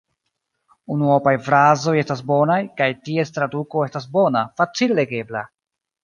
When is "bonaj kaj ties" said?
2.31-3.33